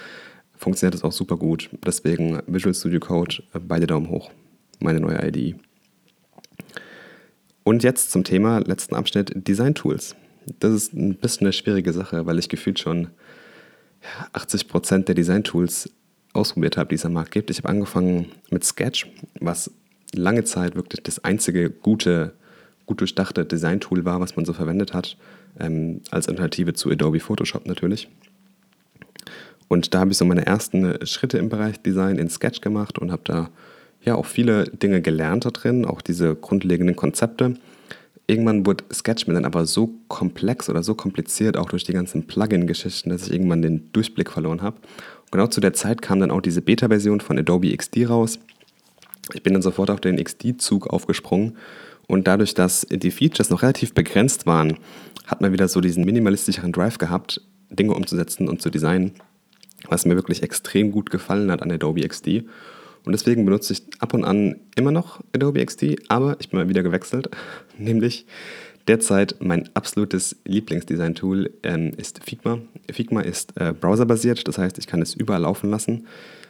funktioniert 0.58 0.96
das 0.96 1.04
auch 1.04 1.12
super 1.12 1.38
gut. 1.38 1.70
Deswegen 1.86 2.42
Visual 2.48 2.74
Studio 2.74 3.00
Code, 3.00 3.44
äh, 3.54 3.60
beide 3.60 3.88
Daumen 3.88 4.10
hoch. 4.10 4.32
Meine 4.80 5.00
neue 5.00 5.26
IDE. 5.26 5.56
Und 7.64 7.84
jetzt 7.84 8.12
zum 8.12 8.24
Thema, 8.24 8.60
letzten 8.60 8.96
Abschnitt, 8.96 9.32
Design 9.48 9.76
Tools. 9.76 10.16
Das 10.60 10.72
ist 10.72 10.94
ein 10.94 11.16
bisschen 11.16 11.48
eine 11.48 11.54
schwierige 11.54 11.94
Sache, 11.94 12.26
weil 12.26 12.40
ich 12.40 12.50
gefühlt 12.50 12.80
schon 12.80 13.10
80% 14.34 15.06
der 15.06 15.16
Design-Tools 15.16 15.90
ausprobiert 16.34 16.78
habe, 16.78 16.90
die 16.90 16.96
es 16.96 17.06
am 17.06 17.14
Markt 17.14 17.32
gibt. 17.32 17.50
Ich 17.50 17.58
habe 17.58 17.70
angefangen 17.70 18.28
mit 18.50 18.64
Sketch, 18.64 19.08
was 19.40 19.72
lange 20.14 20.44
Zeit 20.44 20.76
wirklich 20.76 21.04
das 21.04 21.24
einzige 21.24 21.70
gute, 21.70 22.34
gut 22.86 23.02
durchdachte 23.02 23.46
Design-Tool 23.46 24.06
war, 24.06 24.20
was 24.20 24.36
man 24.36 24.46
so 24.46 24.54
verwendet 24.54 24.94
hat, 24.94 25.18
ähm, 25.60 26.02
als 26.12 26.30
Alternative 26.30 26.74
zu 26.74 26.90
Adobe 26.90 27.20
Photoshop 27.20 27.66
natürlich. 27.66 28.08
Und 29.68 29.94
da 29.94 30.00
habe 30.00 30.12
ich 30.12 30.18
so 30.18 30.26
meine 30.26 30.46
ersten 30.46 31.06
Schritte 31.06 31.38
im 31.38 31.50
Bereich 31.50 31.82
Design 31.82 32.18
in 32.18 32.30
Sketch 32.30 32.62
gemacht 32.62 33.00
und 33.00 33.12
habe 33.12 33.24
da 33.26 33.50
ja 34.02 34.16
auch 34.16 34.26
viele 34.26 34.66
Dinge 34.66 35.02
gelernt 35.02 35.46
da 35.46 35.50
drin, 35.50 35.86
auch 35.86 36.02
diese 36.02 36.36
grundlegenden 36.36 36.96
Konzepte. 36.96 37.56
Irgendwann 38.30 38.66
wurde 38.66 38.84
Sketch 38.94 39.26
mir 39.26 39.34
dann 39.34 39.46
aber 39.46 39.66
so 39.66 39.96
komplex 40.10 40.70
oder 40.70 40.84
so 40.84 40.96
kompliziert, 40.96 41.56
auch 41.56 41.70
durch 41.70 41.86
die 41.86 41.94
ganzen 41.94 42.28
Plugin-Geschichten, 42.28 43.10
dass 43.10 43.28
ich 43.28 43.34
irgendwann 43.34 43.62
den 43.62 43.90
Durchblick 43.94 44.30
verloren 44.30 44.62
habe. 44.62 44.78
Genau 45.32 45.48
zu 45.48 45.62
der 45.62 45.74
Zeit 45.74 46.02
kam 46.02 46.20
dann 46.20 46.32
auch 46.32 46.42
diese 46.42 46.62
Beta-Version 46.62 47.22
von 47.22 47.40
Adobe 47.40 47.76
XD 47.76 48.10
raus. 48.10 48.40
Ich 49.34 49.44
bin 49.44 49.54
dann 49.54 49.62
sofort 49.62 49.90
auf 49.90 50.02
den 50.02 50.22
XD-Zug 50.22 50.88
aufgesprungen 50.88 51.58
und 52.08 52.28
dadurch, 52.28 52.54
dass 52.54 52.88
die 52.90 53.12
Features 53.12 53.50
noch 53.50 53.62
relativ 53.62 53.94
begrenzt 53.94 54.46
waren, 54.46 54.78
hat 55.26 55.42
man 55.42 55.52
wieder 55.52 55.68
so 55.68 55.82
diesen 55.82 56.06
minimalistischeren 56.06 56.72
Drive 56.72 56.98
gehabt, 56.98 57.42
Dinge 57.70 57.94
umzusetzen 57.94 58.48
und 58.48 58.62
zu 58.62 58.70
designen, 58.70 59.12
was 59.90 60.06
mir 60.06 60.16
wirklich 60.16 60.44
extrem 60.44 60.92
gut 60.92 61.12
gefallen 61.12 61.52
hat 61.52 61.62
an 61.62 61.72
Adobe 61.72 62.08
XD. 62.08 62.44
Und 63.08 63.14
deswegen 63.14 63.46
benutze 63.46 63.72
ich 63.72 63.84
ab 64.00 64.14
und 64.14 64.26
an 64.26 64.58
immer 64.76 64.92
noch 64.92 65.22
Adobe 65.34 65.66
XD, 65.66 65.96
aber 66.10 66.36
ich 66.40 66.50
bin 66.50 66.60
mal 66.60 66.68
wieder 66.68 66.84
gewechselt, 66.84 67.30
nämlich 67.78 68.26
Derzeit 68.88 69.36
mein 69.40 69.70
absolutes 69.74 70.38
Lieblingsdesign-Tool 70.46 71.52
ähm, 71.64 71.92
ist 71.98 72.24
Figma. 72.24 72.60
Figma 72.90 73.20
ist 73.20 73.52
äh, 73.60 73.74
browserbasiert, 73.74 74.48
das 74.48 74.58
heißt, 74.58 74.78
ich 74.78 74.88
kann 74.88 75.02
es 75.02 75.14
überall 75.14 75.42
laufen 75.42 75.70
lassen. 75.70 76.08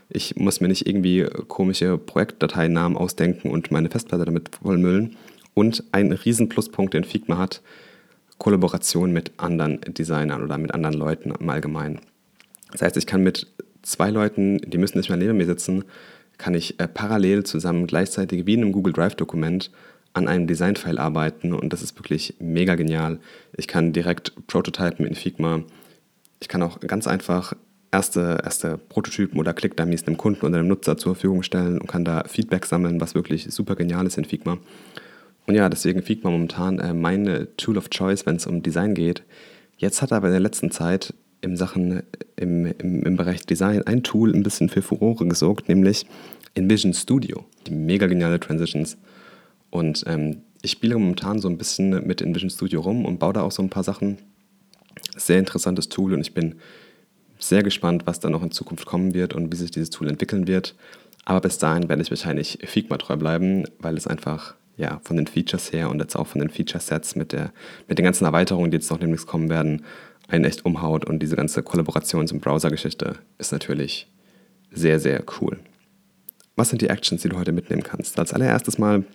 Ich 0.10 0.36
muss 0.36 0.62
mir 0.62 0.68
nicht 0.68 0.88
irgendwie 0.88 1.26
komische 1.48 1.98
Projektdateinamen 1.98 2.98
ausdenken 2.98 3.50
und 3.50 3.72
meine 3.72 3.90
Festplatte 3.90 4.26
damit 4.26 4.52
vollmüllen. 4.62 5.16
Und 5.56 5.84
ein 5.92 6.12
riesen 6.12 6.48
Pluspunkt, 6.48 6.94
den 6.94 7.04
Figma 7.04 7.40
hat, 7.40 7.64
Kollaboration 8.38 9.12
mit 9.12 9.32
anderen 9.38 9.82
Designern 9.82 10.44
oder 10.44 10.60
mit 10.60 10.76
anderen 10.76 10.96
Leuten 10.96 11.32
im 11.32 11.50
Allgemeinen. 11.50 12.02
Das 12.72 12.84
heißt, 12.84 12.98
ich 12.98 13.08
kann 13.08 13.24
mit 13.24 13.48
zwei 13.82 14.12
Leuten, 14.12 14.58
die 14.58 14.78
müssen 14.78 15.00
nicht 15.00 15.10
mehr 15.10 15.18
neben 15.18 15.38
mir 15.38 15.48
sitzen, 15.48 15.86
kann 16.38 16.54
ich 16.54 16.80
äh, 16.80 16.88
parallel 16.88 17.44
zusammen 17.44 17.88
gleichzeitig 17.88 18.46
wie 18.46 18.54
in 18.54 18.62
einem 18.62 18.72
Google 18.72 18.94
Drive-Dokument 18.94 19.72
an 20.14 20.28
einem 20.28 20.48
Design-File 20.48 20.98
arbeiten 20.98 21.54
und 21.54 21.72
das 21.72 21.82
ist 21.82 21.98
wirklich 21.98 22.36
mega 22.40 22.76
genial. 22.76 23.20
Ich 23.56 23.68
kann 23.68 23.94
direkt 23.94 24.34
prototypen 24.48 25.06
in 25.06 25.16
Figma. 25.16 25.62
Ich 26.40 26.48
kann 26.48 26.64
auch 26.64 26.80
ganz 26.80 27.08
einfach 27.08 27.54
erste, 27.92 28.40
erste 28.44 28.78
Prototypen 28.78 29.40
oder 29.40 29.54
Click-Dummies 29.54 30.04
dem 30.04 30.18
Kunden 30.18 30.46
oder 30.46 30.58
dem 30.58 30.68
Nutzer 30.68 30.98
zur 30.98 31.16
Verfügung 31.16 31.44
stellen 31.44 31.80
und 31.80 31.88
kann 31.88 32.06
da 32.06 32.24
Feedback 32.28 32.66
sammeln, 32.66 33.00
was 33.00 33.16
wirklich 33.16 33.48
super 33.52 33.76
genial 33.76 34.06
ist 34.06 34.18
in 34.18 34.26
Figma. 34.26 34.58
Und 35.46 35.56
ja, 35.56 35.70
deswegen 35.70 36.04
Figma 36.04 36.30
momentan 36.30 36.80
äh, 36.80 36.94
meine 36.94 37.56
Tool 37.56 37.78
of 37.78 37.90
Choice, 37.90 38.26
wenn 38.26 38.36
es 38.36 38.48
um 38.48 38.62
Design 38.62 38.94
geht. 38.94 39.24
Jetzt 39.78 40.02
hat 40.02 40.12
aber 40.12 40.28
in 40.28 40.34
der 40.34 40.42
letzten 40.42 40.72
Zeit 40.72 41.14
im 41.42 41.56
Sachen, 41.56 42.04
im, 42.36 42.66
im, 42.66 43.04
im 43.04 43.16
Bereich 43.16 43.46
Design 43.46 43.84
ein 43.84 44.04
Tool 44.04 44.34
ein 44.34 44.44
bisschen 44.44 44.70
für 44.70 44.82
Furore 44.82 45.28
gesorgt, 45.28 45.70
nämlich 45.70 46.06
InVision 46.54 46.94
Studio. 46.94 47.46
Die 47.68 47.72
mega 47.72 48.08
geniale 48.08 48.40
Transitions 48.40 48.98
und 49.70 50.04
ähm, 50.08 50.42
ich 50.62 50.72
spiele 50.72 50.96
momentan 50.96 51.40
so 51.40 51.48
ein 51.48 51.58
bisschen 51.58 52.06
mit 52.08 52.22
InVision 52.22 52.50
Studio 52.50 52.82
rum 52.82 53.06
und 53.06 53.20
baue 53.20 53.34
da 53.34 53.42
auch 53.42 53.52
so 53.52 53.62
ein 53.62 53.70
paar 53.70 53.84
Sachen. 53.84 54.18
Sehr 55.16 55.40
interessantes 55.40 55.90
Tool 55.90 56.14
und 56.14 56.22
ich 56.22 56.34
bin 56.34 56.56
sehr 57.40 57.64
gespannt, 57.64 58.04
was 58.06 58.20
da 58.20 58.30
noch 58.30 58.44
in 58.44 58.52
Zukunft 58.52 58.86
kommen 58.86 59.14
wird 59.14 59.36
und 59.36 59.52
wie 59.52 59.58
sich 59.58 59.72
dieses 59.72 59.92
Tool 59.92 60.10
entwickeln 60.10 60.48
wird. 60.48 60.76
Aber 61.26 61.42
bis 61.42 61.58
dahin 61.58 61.90
werde 61.90 62.02
ich 62.02 62.10
wahrscheinlich 62.10 62.60
Figma 62.64 62.98
treu 62.98 63.18
bleiben, 63.18 63.66
weil 63.80 63.98
es 63.98 64.08
einfach 64.08 64.56
ja, 64.78 65.00
von 65.04 65.18
den 65.18 65.28
Features 65.28 65.72
her 65.74 65.90
und 65.90 66.00
jetzt 66.00 66.16
auch 66.16 66.28
von 66.28 66.40
den 66.40 66.50
Feature-Sets 66.50 67.16
mit, 67.16 67.36
mit 67.88 67.98
den 67.98 68.06
ganzen 68.06 68.26
Erweiterungen, 68.26 68.72
die 68.72 68.78
jetzt 68.78 68.90
noch 68.90 69.00
demnächst 69.00 69.28
kommen 69.28 69.50
werden, 69.50 69.84
einen 70.28 70.46
echt 70.46 70.66
umhaut. 70.66 71.06
Und 71.06 71.20
diese 71.20 71.36
ganze 71.36 71.62
Kollaborations- 71.62 72.32
und 72.34 72.42
Browser-Geschichte 72.42 73.16
ist 73.38 73.52
natürlich 73.52 74.08
sehr, 74.72 75.00
sehr 75.00 75.24
cool. 75.40 75.60
Was 76.56 76.70
sind 76.70 76.82
die 76.82 76.90
Actions, 76.90 77.22
die 77.22 77.30
du 77.30 77.38
heute 77.38 77.52
mitnehmen 77.52 77.84
kannst? 77.84 78.18
Als 78.20 78.34
allererstes 78.34 78.78
mal 78.78 79.06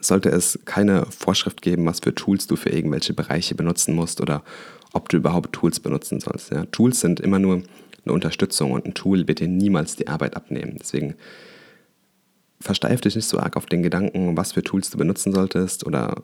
sollte 0.00 0.28
es 0.30 0.58
keine 0.64 1.06
Vorschrift 1.06 1.62
geben, 1.62 1.86
was 1.86 2.00
für 2.00 2.14
Tools 2.14 2.46
du 2.46 2.56
für 2.56 2.70
irgendwelche 2.70 3.14
Bereiche 3.14 3.54
benutzen 3.54 3.94
musst 3.94 4.20
oder 4.20 4.42
ob 4.92 5.08
du 5.08 5.16
überhaupt 5.16 5.52
Tools 5.52 5.80
benutzen 5.80 6.20
sollst. 6.20 6.50
Ja. 6.50 6.66
Tools 6.66 7.00
sind 7.00 7.20
immer 7.20 7.38
nur 7.38 7.62
eine 8.04 8.12
Unterstützung 8.12 8.72
und 8.72 8.84
ein 8.84 8.94
Tool 8.94 9.26
wird 9.28 9.40
dir 9.40 9.48
niemals 9.48 9.96
die 9.96 10.08
Arbeit 10.08 10.36
abnehmen. 10.36 10.76
Deswegen 10.78 11.14
versteif 12.60 13.00
dich 13.00 13.16
nicht 13.16 13.28
so 13.28 13.38
arg 13.38 13.56
auf 13.56 13.66
den 13.66 13.82
Gedanken, 13.82 14.36
was 14.36 14.52
für 14.52 14.62
Tools 14.62 14.90
du 14.90 14.98
benutzen 14.98 15.32
solltest 15.32 15.86
oder 15.86 16.22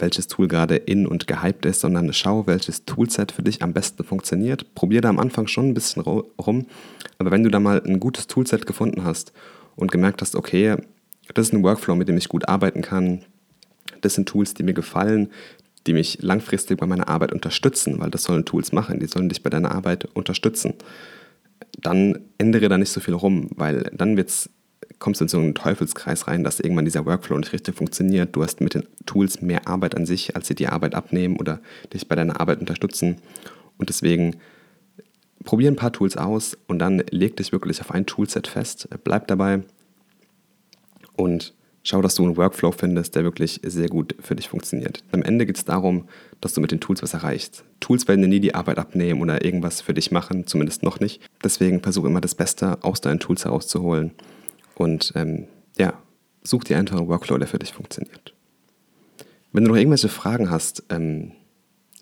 welches 0.00 0.26
Tool 0.28 0.48
gerade 0.48 0.76
in 0.76 1.06
und 1.06 1.26
gehypt 1.26 1.66
ist, 1.66 1.80
sondern 1.80 2.12
schau, 2.12 2.46
welches 2.46 2.84
Toolset 2.84 3.32
für 3.32 3.42
dich 3.42 3.62
am 3.62 3.72
besten 3.72 4.04
funktioniert. 4.04 4.74
Probier 4.74 5.00
da 5.00 5.08
am 5.08 5.18
Anfang 5.18 5.46
schon 5.46 5.68
ein 5.68 5.74
bisschen 5.74 6.02
rum, 6.02 6.66
aber 7.18 7.30
wenn 7.30 7.42
du 7.42 7.50
da 7.50 7.60
mal 7.60 7.82
ein 7.84 8.00
gutes 8.00 8.26
Toolset 8.26 8.66
gefunden 8.66 9.04
hast 9.04 9.32
und 9.76 9.92
gemerkt 9.92 10.22
hast, 10.22 10.36
okay, 10.36 10.76
das 11.34 11.48
ist 11.48 11.52
ein 11.52 11.62
Workflow, 11.62 11.94
mit 11.94 12.08
dem 12.08 12.16
ich 12.16 12.28
gut 12.28 12.48
arbeiten 12.48 12.82
kann. 12.82 13.22
Das 14.00 14.14
sind 14.14 14.28
Tools, 14.28 14.54
die 14.54 14.62
mir 14.62 14.74
gefallen, 14.74 15.28
die 15.86 15.92
mich 15.92 16.18
langfristig 16.20 16.78
bei 16.78 16.86
meiner 16.86 17.08
Arbeit 17.08 17.32
unterstützen, 17.32 17.98
weil 17.98 18.10
das 18.10 18.24
sollen 18.24 18.44
Tools 18.44 18.72
machen, 18.72 19.00
die 19.00 19.06
sollen 19.06 19.28
dich 19.28 19.42
bei 19.42 19.50
deiner 19.50 19.72
Arbeit 19.72 20.04
unterstützen. 20.14 20.74
Dann 21.78 22.18
ändere 22.38 22.68
da 22.68 22.78
nicht 22.78 22.90
so 22.90 23.00
viel 23.00 23.14
rum, 23.14 23.48
weil 23.54 23.90
dann 23.94 24.16
wird's, 24.16 24.50
kommst 24.98 25.20
du 25.20 25.24
in 25.24 25.28
so 25.28 25.38
einen 25.38 25.54
Teufelskreis 25.54 26.28
rein, 26.28 26.44
dass 26.44 26.60
irgendwann 26.60 26.84
dieser 26.84 27.06
Workflow 27.06 27.38
nicht 27.38 27.52
richtig 27.52 27.76
funktioniert. 27.76 28.34
Du 28.36 28.42
hast 28.42 28.60
mit 28.60 28.74
den 28.74 28.86
Tools 29.06 29.40
mehr 29.40 29.66
Arbeit 29.66 29.94
an 29.94 30.06
sich, 30.06 30.36
als 30.36 30.48
sie 30.48 30.54
die 30.54 30.68
Arbeit 30.68 30.94
abnehmen 30.94 31.36
oder 31.36 31.60
dich 31.92 32.08
bei 32.08 32.16
deiner 32.16 32.40
Arbeit 32.40 32.60
unterstützen. 32.60 33.16
Und 33.78 33.88
deswegen 33.88 34.36
probier 35.44 35.70
ein 35.70 35.76
paar 35.76 35.92
Tools 35.92 36.16
aus 36.16 36.56
und 36.66 36.78
dann 36.78 37.02
leg 37.10 37.36
dich 37.36 37.52
wirklich 37.52 37.80
auf 37.80 37.90
ein 37.90 38.04
Toolset 38.06 38.46
fest. 38.46 38.88
Bleib 39.04 39.26
dabei, 39.28 39.62
und 41.20 41.52
schau, 41.82 42.00
dass 42.00 42.14
du 42.14 42.24
einen 42.24 42.38
Workflow 42.38 42.72
findest, 42.72 43.14
der 43.14 43.24
wirklich 43.24 43.60
sehr 43.62 43.88
gut 43.88 44.14
für 44.20 44.34
dich 44.34 44.48
funktioniert. 44.48 45.04
Am 45.12 45.22
Ende 45.22 45.44
geht 45.44 45.58
es 45.58 45.66
darum, 45.66 46.08
dass 46.40 46.54
du 46.54 46.62
mit 46.62 46.70
den 46.70 46.80
Tools 46.80 47.02
was 47.02 47.12
erreichst. 47.12 47.62
Tools 47.80 48.08
werden 48.08 48.22
dir 48.22 48.28
nie 48.28 48.40
die 48.40 48.54
Arbeit 48.54 48.78
abnehmen 48.78 49.20
oder 49.20 49.44
irgendwas 49.44 49.82
für 49.82 49.92
dich 49.92 50.10
machen, 50.10 50.46
zumindest 50.46 50.82
noch 50.82 50.98
nicht. 50.98 51.20
Deswegen 51.44 51.80
versuche 51.80 52.06
immer 52.06 52.22
das 52.22 52.34
Beste 52.34 52.82
aus 52.82 53.02
deinen 53.02 53.20
Tools 53.20 53.44
herauszuholen 53.44 54.12
und 54.80 55.12
ähm, 55.14 55.46
ja, 55.78 55.92
such 56.42 56.64
dir 56.64 56.78
einfach 56.78 56.96
einen 56.96 57.08
Workflow, 57.08 57.36
der 57.36 57.46
für 57.46 57.58
dich 57.58 57.74
funktioniert. 57.74 58.32
Wenn 59.52 59.64
du 59.64 59.70
noch 59.70 59.76
irgendwelche 59.76 60.08
Fragen 60.08 60.50
hast, 60.50 60.84
ähm, 60.88 61.32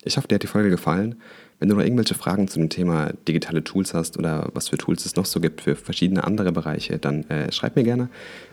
ich 0.03 0.15
hoffe, 0.15 0.29
dir 0.29 0.35
hat 0.35 0.43
die 0.43 0.47
Folge 0.47 0.69
gefallen. 0.69 1.15
Wenn 1.59 1.67
du 1.67 1.75
noch 1.75 1.83
irgendwelche 1.83 2.15
Fragen 2.15 2.47
zu 2.47 2.57
dem 2.57 2.69
Thema 2.69 3.11
digitale 3.27 3.65
Tools 3.65 3.93
hast 3.93 4.17
oder 4.17 4.49
was 4.53 4.69
für 4.69 4.77
Tools 4.77 5.05
es 5.05 5.17
noch 5.17 5.25
so 5.25 5.41
gibt 5.41 5.59
für 5.59 5.75
verschiedene 5.75 6.23
andere 6.23 6.53
Bereiche, 6.53 6.99
dann 6.99 7.29
äh, 7.29 7.51
schreib 7.51 7.75
mir 7.75 7.83
gerne 7.83 8.07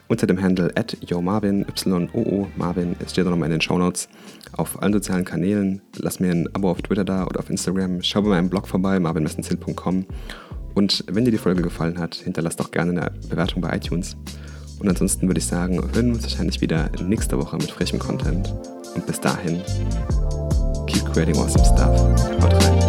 unter 0.09 0.27
dem 0.27 0.43
Handle 0.43 0.73
at 0.75 0.97
YoMarvin, 1.09 1.63
Y-O-O, 1.69 2.49
Marvin, 2.57 2.97
es 2.99 3.13
steht 3.13 3.27
auch 3.27 3.31
nochmal 3.31 3.47
in 3.47 3.53
den 3.53 3.61
Shownotes, 3.61 4.09
auf 4.53 4.83
allen 4.83 4.93
sozialen 4.93 5.25
Kanälen. 5.25 5.83
Lass 5.99 6.19
mir 6.19 6.33
ein 6.33 6.49
Abo 6.53 6.69
auf 6.69 6.83
Twitter 6.83 7.05
da 7.05 7.27
oder 7.27 7.39
auf 7.39 7.49
Instagram. 7.49 8.03
Schau 8.03 8.23
bei 8.23 8.31
meinem 8.31 8.51
Blog 8.51 8.67
vorbei, 8.67 8.99
marvinmessenzil.com. 8.99 10.07
Und 10.77 11.05
wenn 11.09 11.25
dir 11.25 11.31
die 11.31 11.39
Folge 11.39 11.63
gefallen 11.63 11.99
hat, 11.99 12.17
hinterlass 12.17 12.55
doch 12.55 12.71
gerne 12.71 12.91
eine 12.91 13.11
Bewertung 13.31 13.63
bei 13.63 13.75
iTunes. 13.75 14.15
Und 14.79 14.89
ansonsten 14.91 15.27
würde 15.27 15.39
ich 15.41 15.47
sagen, 15.47 15.77
hören 15.95 16.09
wir 16.09 16.15
uns 16.15 16.25
wahrscheinlich 16.25 16.61
wieder 16.61 16.91
nächste 17.03 17.39
Woche 17.39 17.57
mit 17.57 17.71
frischem 17.71 17.99
Content. 17.99 18.53
Und 18.95 19.07
bis 19.07 19.19
dahin, 19.19 19.63
keep 20.87 21.11
creating 21.15 21.37
awesome 21.37 21.65
stuff. 21.65 21.99
Haut 22.43 22.53
rein. 22.63 22.86